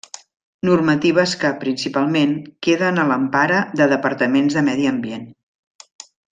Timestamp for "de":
3.83-3.89, 4.59-4.65